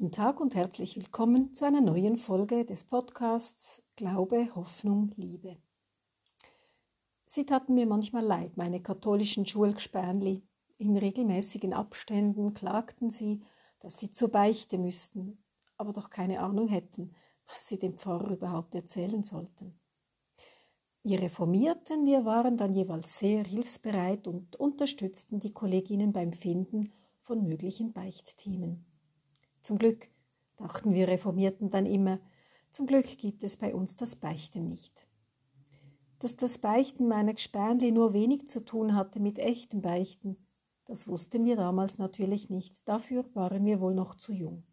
Guten 0.00 0.12
Tag 0.12 0.38
und 0.38 0.54
herzlich 0.54 0.94
willkommen 0.94 1.54
zu 1.54 1.64
einer 1.64 1.80
neuen 1.80 2.16
Folge 2.16 2.64
des 2.64 2.84
Podcasts 2.84 3.82
Glaube, 3.96 4.54
Hoffnung, 4.54 5.10
Liebe. 5.16 5.56
Sie 7.26 7.44
taten 7.44 7.74
mir 7.74 7.84
manchmal 7.84 8.22
leid, 8.22 8.56
meine 8.56 8.80
katholischen 8.80 9.44
Schulgspernli. 9.44 10.46
In 10.76 10.96
regelmäßigen 10.96 11.72
Abständen 11.72 12.54
klagten 12.54 13.10
sie, 13.10 13.42
dass 13.80 13.98
sie 13.98 14.12
zur 14.12 14.28
Beichte 14.28 14.78
müssten, 14.78 15.42
aber 15.76 15.92
doch 15.92 16.10
keine 16.10 16.42
Ahnung 16.42 16.68
hätten, 16.68 17.16
was 17.48 17.66
sie 17.66 17.80
dem 17.80 17.98
Pfarrer 17.98 18.30
überhaupt 18.30 18.76
erzählen 18.76 19.24
sollten. 19.24 19.80
Wir 21.02 21.20
Reformierten, 21.20 22.06
wir 22.06 22.24
waren 22.24 22.56
dann 22.56 22.72
jeweils 22.72 23.18
sehr 23.18 23.42
hilfsbereit 23.42 24.28
und 24.28 24.54
unterstützten 24.54 25.40
die 25.40 25.52
Kolleginnen 25.52 26.12
beim 26.12 26.32
Finden 26.32 26.92
von 27.20 27.42
möglichen 27.42 27.92
Beichtthemen. 27.92 28.86
Zum 29.68 29.76
Glück, 29.76 30.08
dachten 30.56 30.94
wir 30.94 31.08
Reformierten 31.08 31.68
dann 31.68 31.84
immer, 31.84 32.20
zum 32.70 32.86
Glück 32.86 33.04
gibt 33.18 33.42
es 33.42 33.58
bei 33.58 33.74
uns 33.74 33.96
das 33.96 34.16
Beichten 34.16 34.66
nicht. 34.66 35.06
Dass 36.20 36.36
das 36.36 36.56
Beichten 36.56 37.06
meiner 37.06 37.34
Gspernli 37.34 37.92
nur 37.92 38.14
wenig 38.14 38.48
zu 38.48 38.64
tun 38.64 38.94
hatte 38.94 39.20
mit 39.20 39.38
echtem 39.38 39.82
Beichten, 39.82 40.38
das 40.86 41.06
wussten 41.06 41.44
wir 41.44 41.56
damals 41.56 41.98
natürlich 41.98 42.48
nicht, 42.48 42.88
dafür 42.88 43.26
waren 43.34 43.66
wir 43.66 43.82
wohl 43.82 43.92
noch 43.92 44.14
zu 44.14 44.32
jung. 44.32 44.64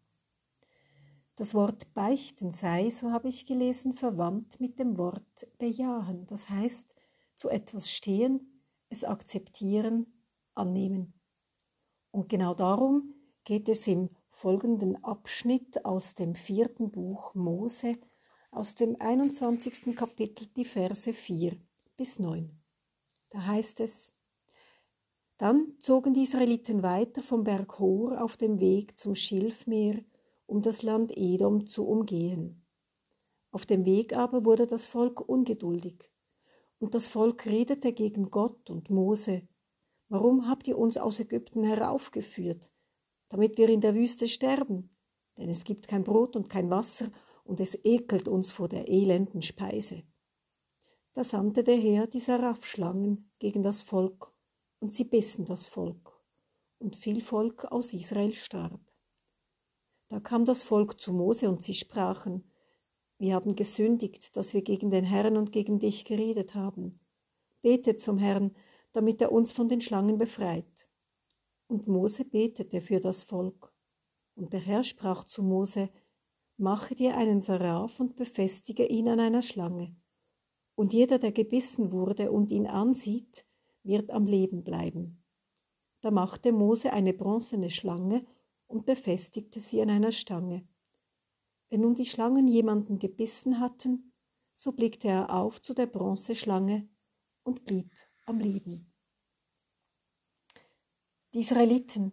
Das 1.34 1.52
Wort 1.52 1.92
beichten 1.92 2.50
sei, 2.50 2.88
so 2.88 3.12
habe 3.12 3.28
ich 3.28 3.44
gelesen, 3.44 3.92
verwandt 3.92 4.60
mit 4.60 4.78
dem 4.78 4.96
Wort 4.96 5.46
bejahen, 5.58 6.24
das 6.26 6.48
heißt 6.48 6.94
zu 7.34 7.50
etwas 7.50 7.90
stehen, 7.90 8.62
es 8.88 9.04
akzeptieren, 9.04 10.06
annehmen. 10.54 11.12
Und 12.12 12.30
genau 12.30 12.54
darum 12.54 13.12
geht 13.44 13.68
es 13.68 13.86
im 13.86 14.08
folgenden 14.36 15.02
Abschnitt 15.02 15.86
aus 15.86 16.14
dem 16.14 16.34
vierten 16.34 16.90
Buch 16.90 17.34
Mose, 17.34 17.94
aus 18.50 18.74
dem 18.74 18.94
21. 19.00 19.96
Kapitel, 19.96 20.46
die 20.54 20.66
Verse 20.66 21.10
4 21.10 21.56
bis 21.96 22.18
9. 22.18 22.50
Da 23.30 23.46
heißt 23.46 23.80
es, 23.80 24.12
dann 25.38 25.72
zogen 25.78 26.12
die 26.12 26.24
Israeliten 26.24 26.82
weiter 26.82 27.22
vom 27.22 27.44
Berg 27.44 27.78
Hor 27.78 28.22
auf 28.22 28.36
dem 28.36 28.60
Weg 28.60 28.98
zum 28.98 29.14
Schilfmeer, 29.14 30.04
um 30.44 30.60
das 30.60 30.82
Land 30.82 31.16
Edom 31.16 31.66
zu 31.66 31.88
umgehen. 31.88 32.62
Auf 33.52 33.64
dem 33.64 33.86
Weg 33.86 34.14
aber 34.14 34.44
wurde 34.44 34.66
das 34.66 34.84
Volk 34.84 35.26
ungeduldig. 35.26 36.12
Und 36.78 36.94
das 36.94 37.08
Volk 37.08 37.46
redete 37.46 37.94
gegen 37.94 38.30
Gott 38.30 38.68
und 38.68 38.90
Mose. 38.90 39.48
Warum 40.10 40.46
habt 40.46 40.68
ihr 40.68 40.76
uns 40.76 40.98
aus 40.98 41.20
Ägypten 41.20 41.64
heraufgeführt? 41.64 42.70
Damit 43.28 43.58
wir 43.58 43.68
in 43.68 43.80
der 43.80 43.94
Wüste 43.94 44.28
sterben, 44.28 44.96
denn 45.36 45.50
es 45.50 45.64
gibt 45.64 45.88
kein 45.88 46.04
Brot 46.04 46.36
und 46.36 46.48
kein 46.48 46.70
Wasser, 46.70 47.10
und 47.44 47.60
es 47.60 47.78
ekelt 47.84 48.26
uns 48.26 48.50
vor 48.50 48.68
der 48.68 48.88
elenden 48.88 49.40
Speise. 49.40 50.02
Da 51.12 51.22
sandte 51.22 51.62
der 51.62 51.76
Herr 51.76 52.06
die 52.06 52.20
Seraphschlangen 52.20 53.30
gegen 53.38 53.62
das 53.62 53.80
Volk, 53.80 54.32
und 54.80 54.92
sie 54.92 55.04
bissen 55.04 55.44
das 55.44 55.66
Volk, 55.66 56.12
und 56.78 56.96
viel 56.96 57.20
Volk 57.20 57.64
aus 57.66 57.92
Israel 57.92 58.34
starb. 58.34 58.80
Da 60.08 60.20
kam 60.20 60.44
das 60.44 60.62
Volk 60.62 61.00
zu 61.00 61.12
Mose, 61.12 61.48
und 61.48 61.62
sie 61.62 61.74
sprachen, 61.74 62.50
wir 63.18 63.34
haben 63.34 63.56
gesündigt, 63.56 64.36
dass 64.36 64.52
wir 64.52 64.62
gegen 64.62 64.90
den 64.90 65.04
Herrn 65.04 65.36
und 65.36 65.52
gegen 65.52 65.78
dich 65.78 66.04
geredet 66.04 66.54
haben. 66.54 67.00
Betet 67.62 68.00
zum 68.00 68.18
Herrn, 68.18 68.54
damit 68.92 69.20
er 69.22 69.32
uns 69.32 69.52
von 69.52 69.68
den 69.68 69.80
Schlangen 69.80 70.18
befreit. 70.18 70.66
Und 71.68 71.88
Mose 71.88 72.24
betete 72.24 72.80
für 72.80 73.00
das 73.00 73.22
Volk. 73.22 73.72
Und 74.34 74.52
der 74.52 74.60
Herr 74.60 74.84
sprach 74.84 75.24
zu 75.24 75.42
Mose, 75.42 75.90
Mache 76.58 76.94
dir 76.94 77.16
einen 77.16 77.42
Saraf 77.42 78.00
und 78.00 78.16
befestige 78.16 78.86
ihn 78.86 79.08
an 79.08 79.20
einer 79.20 79.42
Schlange. 79.42 79.94
Und 80.74 80.94
jeder, 80.94 81.18
der 81.18 81.32
gebissen 81.32 81.92
wurde 81.92 82.30
und 82.30 82.50
ihn 82.50 82.66
ansieht, 82.66 83.44
wird 83.82 84.10
am 84.10 84.26
Leben 84.26 84.64
bleiben. 84.64 85.22
Da 86.00 86.10
machte 86.10 86.52
Mose 86.52 86.92
eine 86.92 87.12
bronzene 87.12 87.68
Schlange 87.68 88.24
und 88.66 88.86
befestigte 88.86 89.60
sie 89.60 89.82
an 89.82 89.90
einer 89.90 90.12
Stange. 90.12 90.66
Wenn 91.68 91.80
nun 91.80 91.94
die 91.94 92.06
Schlangen 92.06 92.48
jemanden 92.48 92.98
gebissen 92.98 93.60
hatten, 93.60 94.12
so 94.54 94.72
blickte 94.72 95.08
er 95.08 95.34
auf 95.34 95.60
zu 95.60 95.74
der 95.74 95.86
Bronzeschlange 95.86 96.88
und 97.42 97.64
blieb 97.64 97.92
am 98.24 98.38
Leben. 98.38 98.92
Die 101.36 101.42
Israeliten, 101.42 102.12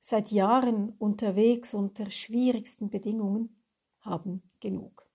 seit 0.00 0.30
Jahren 0.30 0.90
unterwegs 0.98 1.72
unter 1.72 2.10
schwierigsten 2.10 2.90
Bedingungen, 2.90 3.56
haben 4.00 4.42
genug. 4.60 5.08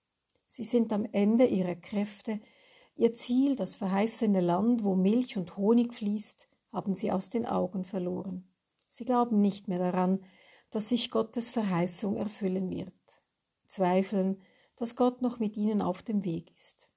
Sie 0.48 0.64
sind 0.64 0.92
am 0.92 1.04
Ende 1.12 1.44
ihrer 1.44 1.76
Kräfte. 1.76 2.40
Ihr 2.96 3.14
Ziel, 3.14 3.54
das 3.54 3.76
verheißene 3.76 4.40
Land, 4.40 4.82
wo 4.82 4.96
Milch 4.96 5.36
und 5.36 5.56
Honig 5.56 5.94
fließt, 5.94 6.48
haben 6.72 6.96
sie 6.96 7.12
aus 7.12 7.30
den 7.30 7.46
Augen 7.46 7.84
verloren. 7.84 8.52
Sie 8.88 9.04
glauben 9.04 9.40
nicht 9.40 9.68
mehr 9.68 9.78
daran, 9.78 10.24
dass 10.70 10.88
sich 10.88 11.12
Gottes 11.12 11.50
Verheißung 11.50 12.16
erfüllen 12.16 12.68
wird. 12.68 12.92
Zweifeln, 13.64 14.42
dass 14.74 14.96
Gott 14.96 15.22
noch 15.22 15.38
mit 15.38 15.56
ihnen 15.56 15.82
auf 15.82 16.02
dem 16.02 16.24
Weg 16.24 16.52
ist. 16.56 16.88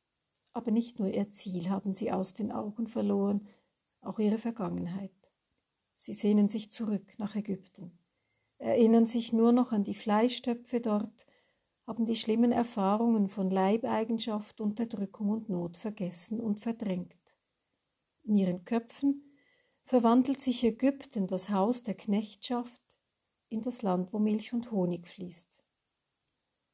Aber 0.51 0.71
nicht 0.71 0.97
nur 0.97 1.09
ihr 1.13 1.29
Ziel 1.29 1.69
haben 1.69 1.93
sie 1.93 2.11
aus 2.11 2.33
den 2.33 2.51
Augen 2.51 2.87
verloren, 2.87 3.47
auch 4.01 4.17
ihre 4.17 4.39
Vergangenheit. 4.39 5.11
Sie 6.03 6.11
sehnen 6.11 6.49
sich 6.49 6.69
zurück 6.69 7.17
nach 7.17 7.37
Ägypten, 7.37 7.97
erinnern 8.57 9.05
sich 9.05 9.31
nur 9.31 9.53
noch 9.53 9.71
an 9.71 9.85
die 9.85 9.95
Fleischtöpfe 9.95 10.81
dort, 10.81 11.25
haben 11.87 12.03
die 12.05 12.17
schlimmen 12.17 12.51
Erfahrungen 12.51 13.29
von 13.29 13.49
Leibeigenschaft, 13.49 14.59
Unterdrückung 14.59 15.29
und 15.29 15.47
Not 15.47 15.77
vergessen 15.77 16.41
und 16.41 16.59
verdrängt. 16.59 17.37
In 18.23 18.35
ihren 18.35 18.65
Köpfen 18.65 19.33
verwandelt 19.85 20.41
sich 20.41 20.65
Ägypten, 20.65 21.25
das 21.25 21.47
Haus 21.47 21.83
der 21.83 21.95
Knechtschaft, 21.95 22.83
in 23.47 23.61
das 23.61 23.81
Land, 23.81 24.11
wo 24.11 24.19
Milch 24.19 24.51
und 24.51 24.71
Honig 24.71 25.07
fließt. 25.07 25.57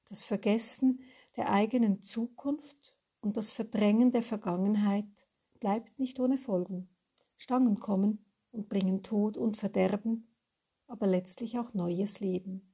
Das 0.06 0.24
Vergessen 0.24 1.02
der 1.38 1.52
eigenen 1.52 2.02
Zukunft 2.02 2.96
und 3.22 3.38
das 3.38 3.52
Verdrängen 3.52 4.10
der 4.10 4.24
Vergangenheit 4.24 5.28
bleibt 5.60 6.00
nicht 6.00 6.20
ohne 6.20 6.40
Folgen. 6.40 6.90
Stangen 7.38 7.80
kommen, 7.80 8.26
und 8.52 8.70
bringen 8.70 9.04
Tod 9.04 9.38
und 9.38 9.58
Verderben, 9.58 10.36
aber 10.88 11.08
letztlich 11.08 11.60
auch 11.60 11.74
neues 11.74 12.20
Leben. 12.20 12.74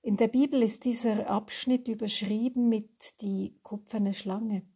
In 0.00 0.16
der 0.16 0.28
Bibel 0.28 0.62
ist 0.62 0.84
dieser 0.84 1.30
Abschnitt 1.30 1.86
überschrieben 1.86 2.68
mit 2.68 3.20
die 3.20 3.58
kupferne 3.62 4.14
Schlange. 4.14 4.66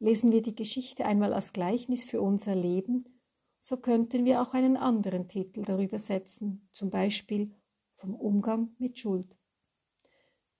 Lesen 0.00 0.32
wir 0.32 0.42
die 0.42 0.54
Geschichte 0.54 1.06
einmal 1.06 1.32
als 1.32 1.52
Gleichnis 1.52 2.04
für 2.04 2.20
unser 2.20 2.54
Leben, 2.54 3.04
so 3.58 3.76
könnten 3.76 4.24
wir 4.24 4.42
auch 4.42 4.54
einen 4.54 4.76
anderen 4.76 5.28
Titel 5.28 5.62
darüber 5.62 5.98
setzen, 5.98 6.68
zum 6.72 6.90
Beispiel 6.90 7.54
vom 7.94 8.14
Umgang 8.14 8.76
mit 8.78 8.98
Schuld. 8.98 9.36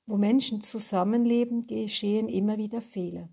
Wo 0.07 0.17
Menschen 0.17 0.63
zusammenleben, 0.63 1.67
geschehen 1.67 2.29
immer 2.29 2.57
wieder 2.57 2.81
Fehler. 2.81 3.29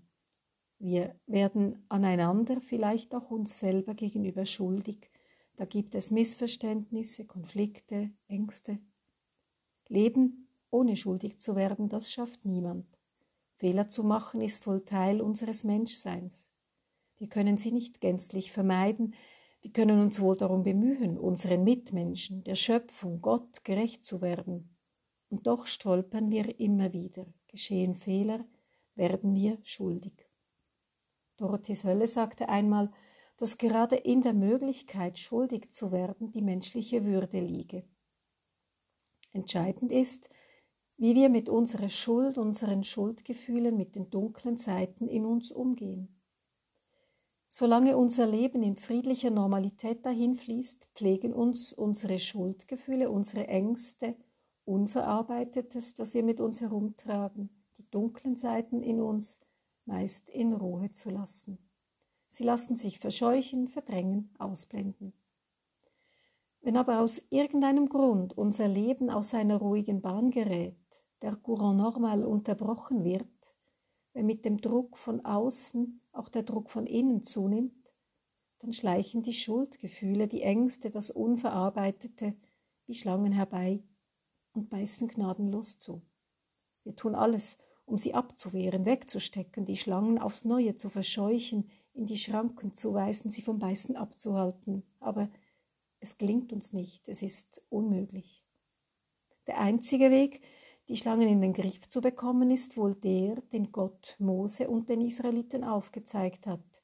Wir 0.78 1.18
werden 1.26 1.84
aneinander, 1.88 2.60
vielleicht 2.60 3.14
auch 3.14 3.30
uns 3.30 3.58
selber 3.58 3.94
gegenüber 3.94 4.44
schuldig. 4.44 5.10
Da 5.56 5.64
gibt 5.64 5.94
es 5.94 6.10
Missverständnisse, 6.10 7.24
Konflikte, 7.24 8.10
Ängste. 8.28 8.78
Leben 9.88 10.48
ohne 10.70 10.96
schuldig 10.96 11.38
zu 11.38 11.56
werden, 11.56 11.88
das 11.88 12.12
schafft 12.12 12.44
niemand. 12.44 12.86
Fehler 13.54 13.88
zu 13.88 14.02
machen 14.02 14.42
ist 14.42 14.66
wohl 14.66 14.84
Teil 14.84 15.22
unseres 15.22 15.64
Menschseins. 15.64 16.50
Wir 17.16 17.28
können 17.28 17.56
sie 17.56 17.72
nicht 17.72 18.00
gänzlich 18.02 18.52
vermeiden, 18.52 19.14
wir 19.62 19.72
können 19.72 20.00
uns 20.00 20.20
wohl 20.20 20.36
darum 20.36 20.62
bemühen, 20.62 21.18
unseren 21.18 21.64
Mitmenschen, 21.64 22.44
der 22.44 22.54
Schöpfung, 22.54 23.20
Gott 23.20 23.64
gerecht 23.64 24.04
zu 24.04 24.20
werden. 24.20 24.76
Und 25.28 25.46
doch 25.46 25.66
stolpern 25.66 26.30
wir 26.30 26.60
immer 26.60 26.92
wieder, 26.92 27.26
geschehen 27.48 27.94
Fehler, 27.94 28.44
werden 28.94 29.34
wir 29.34 29.58
schuldig. 29.64 30.25
Dorothee 31.36 31.74
Sölle 31.74 32.06
sagte 32.06 32.48
einmal, 32.48 32.90
dass 33.36 33.58
gerade 33.58 33.96
in 33.96 34.22
der 34.22 34.32
Möglichkeit, 34.32 35.18
schuldig 35.18 35.70
zu 35.70 35.92
werden, 35.92 36.30
die 36.30 36.42
menschliche 36.42 37.04
Würde 37.04 37.40
liege. 37.40 37.84
Entscheidend 39.32 39.92
ist, 39.92 40.30
wie 40.96 41.14
wir 41.14 41.28
mit 41.28 41.48
unserer 41.48 41.90
Schuld, 41.90 42.38
unseren 42.38 42.82
Schuldgefühlen, 42.82 43.76
mit 43.76 43.94
den 43.94 44.08
dunklen 44.08 44.56
Seiten 44.56 45.08
in 45.08 45.26
uns 45.26 45.50
umgehen. 45.50 46.16
Solange 47.48 47.96
unser 47.96 48.26
Leben 48.26 48.62
in 48.62 48.76
friedlicher 48.76 49.30
Normalität 49.30 50.04
dahin 50.04 50.36
fließt, 50.36 50.88
pflegen 50.94 51.32
uns 51.32 51.72
unsere 51.72 52.18
Schuldgefühle, 52.18 53.10
unsere 53.10 53.46
Ängste, 53.46 54.16
Unverarbeitetes, 54.64 55.94
das 55.94 56.12
wir 56.14 56.24
mit 56.24 56.40
uns 56.40 56.60
herumtragen, 56.60 57.50
die 57.78 57.88
dunklen 57.90 58.36
Seiten 58.36 58.82
in 58.82 59.00
uns, 59.00 59.40
meist 59.86 60.30
in 60.30 60.52
Ruhe 60.52 60.92
zu 60.92 61.10
lassen. 61.10 61.58
Sie 62.28 62.44
lassen 62.44 62.76
sich 62.76 62.98
verscheuchen, 62.98 63.68
verdrängen, 63.68 64.34
ausblenden. 64.38 65.12
Wenn 66.60 66.76
aber 66.76 67.00
aus 67.00 67.22
irgendeinem 67.30 67.88
Grund 67.88 68.36
unser 68.36 68.68
Leben 68.68 69.08
aus 69.08 69.30
seiner 69.30 69.56
ruhigen 69.56 70.02
Bahn 70.02 70.30
gerät, 70.30 70.76
der 71.22 71.36
Courant 71.36 71.78
normal 71.78 72.24
unterbrochen 72.24 73.04
wird, 73.04 73.54
wenn 74.12 74.26
mit 74.26 74.44
dem 74.44 74.60
Druck 74.60 74.96
von 74.96 75.24
außen 75.24 76.00
auch 76.12 76.28
der 76.28 76.42
Druck 76.42 76.70
von 76.70 76.86
innen 76.86 77.22
zunimmt, 77.22 77.92
dann 78.58 78.72
schleichen 78.72 79.22
die 79.22 79.34
Schuldgefühle, 79.34 80.26
die 80.26 80.42
Ängste, 80.42 80.90
das 80.90 81.10
Unverarbeitete 81.10 82.34
wie 82.86 82.94
Schlangen 82.94 83.32
herbei 83.32 83.82
und 84.52 84.70
beißen 84.70 85.08
gnadenlos 85.08 85.78
zu. 85.78 86.02
Wir 86.82 86.96
tun 86.96 87.14
alles, 87.14 87.58
um 87.86 87.96
sie 87.96 88.14
abzuwehren, 88.14 88.84
wegzustecken, 88.84 89.64
die 89.64 89.76
Schlangen 89.76 90.18
aufs 90.18 90.44
Neue 90.44 90.74
zu 90.74 90.88
verscheuchen, 90.88 91.70
in 91.94 92.04
die 92.06 92.18
Schranken 92.18 92.74
zu 92.74 92.92
weisen, 92.92 93.30
sie 93.30 93.42
vom 93.42 93.58
Beißen 93.58 93.96
abzuhalten. 93.96 94.82
Aber 95.00 95.30
es 96.00 96.18
gelingt 96.18 96.52
uns 96.52 96.72
nicht, 96.72 97.08
es 97.08 97.22
ist 97.22 97.62
unmöglich. 97.70 98.44
Der 99.46 99.60
einzige 99.60 100.10
Weg, 100.10 100.40
die 100.88 100.96
Schlangen 100.96 101.28
in 101.28 101.40
den 101.40 101.52
Griff 101.52 101.88
zu 101.88 102.00
bekommen, 102.00 102.50
ist 102.50 102.76
wohl 102.76 102.94
der, 102.94 103.36
den 103.52 103.70
Gott 103.72 104.16
Mose 104.18 104.68
und 104.68 104.88
den 104.88 105.00
Israeliten 105.00 105.64
aufgezeigt 105.64 106.46
hat, 106.46 106.82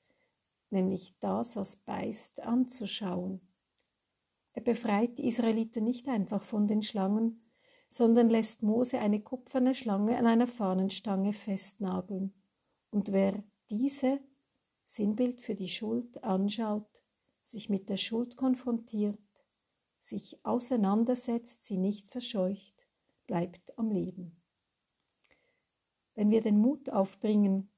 nämlich 0.70 1.18
das, 1.18 1.56
was 1.56 1.76
beißt, 1.76 2.40
anzuschauen. 2.40 3.40
Er 4.54 4.62
befreit 4.62 5.18
die 5.18 5.26
Israeliten 5.26 5.84
nicht 5.84 6.08
einfach 6.08 6.42
von 6.42 6.66
den 6.66 6.82
Schlangen, 6.82 7.41
sondern 7.92 8.30
lässt 8.30 8.62
Mose 8.62 8.98
eine 9.00 9.20
kupferne 9.20 9.74
Schlange 9.74 10.16
an 10.16 10.26
einer 10.26 10.46
Fahnenstange 10.46 11.34
festnageln. 11.34 12.32
Und 12.88 13.12
wer 13.12 13.44
diese, 13.68 14.18
Sinnbild 14.86 15.42
für 15.42 15.54
die 15.54 15.68
Schuld, 15.68 16.24
anschaut, 16.24 17.02
sich 17.42 17.68
mit 17.68 17.90
der 17.90 17.98
Schuld 17.98 18.38
konfrontiert, 18.38 19.20
sich 20.00 20.42
auseinandersetzt, 20.42 21.66
sie 21.66 21.76
nicht 21.76 22.10
verscheucht, 22.10 22.88
bleibt 23.26 23.78
am 23.78 23.90
Leben. 23.90 24.42
Wenn 26.14 26.30
wir 26.30 26.40
den 26.40 26.56
Mut 26.56 26.88
aufbringen, 26.88 27.70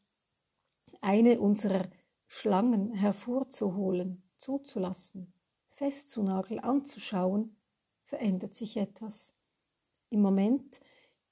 eine 1.01 1.41
unserer 1.41 1.91
Schlangen 2.29 2.93
hervorzuholen, 2.93 4.23
zuzulassen, 4.37 5.33
festzunageln, 5.71 6.61
anzuschauen, 6.61 7.57
verändert 8.05 8.55
sich 8.55 8.77
etwas. 8.77 9.35
Im 10.11 10.23
Moment, 10.23 10.81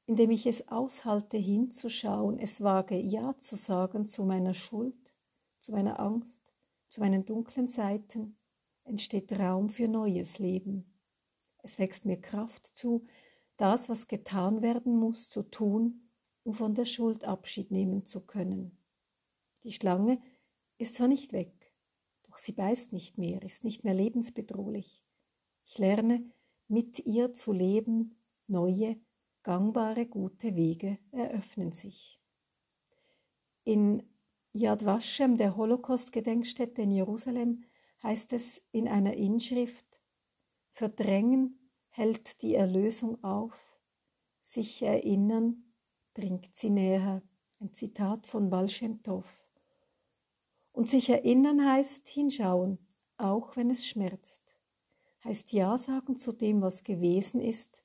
in 0.06 0.16
dem 0.16 0.30
ich 0.30 0.46
es 0.46 0.68
aushalte, 0.68 1.36
hinzuschauen, 1.36 2.38
es 2.38 2.60
wage 2.60 2.96
Ja 2.96 3.36
zu 3.38 3.56
sagen 3.56 4.06
zu 4.06 4.24
meiner 4.24 4.54
Schuld, 4.54 5.14
zu 5.60 5.72
meiner 5.72 6.00
Angst, 6.00 6.40
zu 6.88 7.00
meinen 7.00 7.24
dunklen 7.24 7.68
Seiten, 7.68 8.36
entsteht 8.84 9.32
Raum 9.32 9.70
für 9.70 9.88
neues 9.88 10.38
Leben. 10.38 10.92
Es 11.58 11.78
wächst 11.78 12.04
mir 12.04 12.20
Kraft 12.20 12.66
zu, 12.66 13.06
das, 13.56 13.88
was 13.88 14.08
getan 14.08 14.62
werden 14.62 14.96
muss, 14.96 15.28
zu 15.28 15.42
tun, 15.42 16.10
um 16.42 16.54
von 16.54 16.74
der 16.74 16.84
Schuld 16.84 17.24
Abschied 17.24 17.70
nehmen 17.70 18.04
zu 18.04 18.20
können. 18.20 18.76
Die 19.62 19.72
Schlange 19.72 20.20
ist 20.78 20.96
zwar 20.96 21.08
nicht 21.08 21.32
weg, 21.32 21.72
doch 22.24 22.36
sie 22.36 22.52
beißt 22.52 22.92
nicht 22.92 23.18
mehr, 23.18 23.42
ist 23.42 23.62
nicht 23.62 23.84
mehr 23.84 23.94
lebensbedrohlich. 23.94 25.04
Ich 25.64 25.78
lerne, 25.78 26.28
mit 26.66 26.98
ihr 26.98 27.34
zu 27.34 27.52
leben, 27.52 28.16
neue, 28.46 29.00
gangbare, 29.42 30.06
gute 30.06 30.54
Wege 30.54 30.98
eröffnen 31.10 31.72
sich. 31.72 32.20
In 33.64 34.02
Yad 34.52 34.84
Vashem, 34.84 35.36
der 35.36 35.56
Holocaust-Gedenkstätte 35.56 36.82
in 36.82 36.90
Jerusalem, 36.90 37.64
heißt 38.02 38.32
es 38.32 38.62
in 38.72 38.88
einer 38.88 39.14
Inschrift, 39.14 40.00
Verdrängen 40.72 41.70
hält 41.88 42.42
die 42.42 42.54
Erlösung 42.54 43.22
auf, 43.22 43.54
sich 44.40 44.82
erinnern 44.82 45.72
bringt 46.14 46.56
sie 46.56 46.70
näher. 46.70 47.22
Ein 47.60 47.72
Zitat 47.72 48.26
von 48.26 48.50
Baal 48.50 48.68
Shem 48.68 49.02
Tov. 49.02 49.46
Und 50.72 50.88
sich 50.88 51.10
erinnern 51.10 51.64
heißt 51.64 52.08
hinschauen, 52.08 52.78
auch 53.16 53.56
wenn 53.56 53.70
es 53.70 53.86
schmerzt. 53.86 54.56
Heißt 55.24 55.52
Ja 55.52 55.78
sagen 55.78 56.16
zu 56.16 56.32
dem, 56.32 56.60
was 56.60 56.82
gewesen 56.82 57.40
ist, 57.40 57.82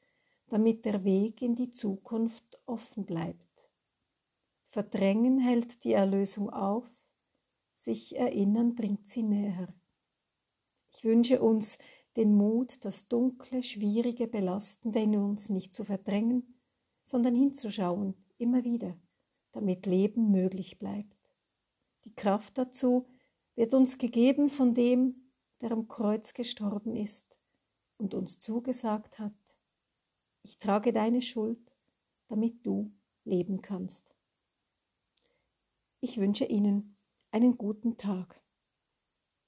damit 0.48 0.86
der 0.86 1.04
Weg 1.04 1.42
in 1.42 1.56
die 1.56 1.70
Zukunft 1.70 2.60
offen 2.66 3.06
bleibt. 3.06 3.48
Verdrängen 4.70 5.40
hält 5.40 5.84
die 5.84 5.94
Erlösung 5.94 6.50
auf, 6.50 6.90
sich 7.74 8.18
erinnern 8.18 8.76
bringt 8.76 9.08
sie 9.08 9.24
näher. 9.24 9.74
Ich 10.92 11.04
wünsche 11.04 11.42
uns 11.42 11.78
den 12.16 12.36
Mut, 12.36 12.84
das 12.84 13.08
Dunkle, 13.08 13.62
Schwierige, 13.62 14.28
Belastende 14.28 15.00
in 15.00 15.16
uns 15.16 15.50
nicht 15.50 15.76
zu 15.76 15.84
verdrängen, 15.84 16.60
sondern 17.04 17.36
hinzuschauen, 17.36 18.16
immer 18.38 18.64
wieder, 18.64 18.98
damit 19.52 19.86
Leben 19.86 20.32
möglich 20.32 20.80
bleibt. 20.80 21.16
Die 22.06 22.16
Kraft 22.16 22.58
dazu 22.58 23.08
wird 23.56 23.74
uns 23.74 23.98
gegeben 23.98 24.50
von 24.50 24.74
dem, 24.74 25.32
der 25.62 25.72
am 25.72 25.88
Kreuz 25.88 26.34
gestorben 26.34 26.96
ist 26.96 27.38
und 27.98 28.14
uns 28.14 28.40
zugesagt 28.40 29.20
hat, 29.20 29.34
ich 30.48 30.60
trage 30.60 30.94
deine 30.94 31.22
Schuld, 31.22 31.60
damit 32.30 32.66
du 32.66 32.94
leben 33.26 33.62
kannst. 33.62 34.16
Ich 36.00 36.18
wünsche 36.18 36.46
Ihnen 36.46 36.96
einen 37.32 37.58
guten 37.58 37.98
Tag. 37.98 38.42